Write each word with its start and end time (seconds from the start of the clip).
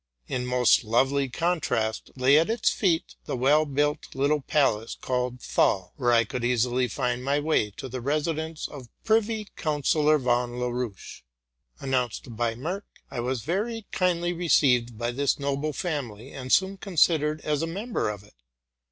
In 0.27 0.47
most 0.47 0.83
lovely 0.83 1.29
contrast 1.29 2.09
lay 2.15 2.39
at 2.39 2.49
its 2.49 2.71
feet 2.71 3.13
the 3.25 3.37
well 3.37 3.67
built 3.67 4.15
little 4.15 4.41
place 4.41 4.95
called 4.99 5.39
Thal, 5.39 5.93
where 5.95 6.11
I 6.11 6.23
could 6.23 6.43
easily 6.43 6.87
find 6.87 7.23
my 7.23 7.39
way 7.39 7.69
to 7.77 7.87
the 7.87 8.01
residence 8.01 8.67
of 8.67 8.89
Privy 9.03 9.49
Councillor 9.55 10.17
von 10.17 10.59
Laroche. 10.59 11.21
Announced 11.79 12.35
by 12.35 12.55
Merck, 12.55 12.85
I 13.11 13.19
was 13.19 13.43
very 13.43 13.85
kindly 13.91 14.33
received 14.33 14.97
by 14.97 15.11
this 15.11 15.37
noble 15.37 15.71
family, 15.71 16.31
and 16.31 16.51
soon 16.51 16.77
considered 16.77 17.39
as 17.41 17.61
a 17.61 17.67
member 17.67 18.09
of 18.09 18.23
it. 18.23 18.33